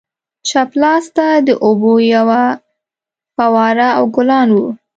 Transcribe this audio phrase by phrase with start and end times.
[0.47, 2.41] چپ لاسته د اوبو یوه
[3.35, 4.67] فواره او ګلان وو.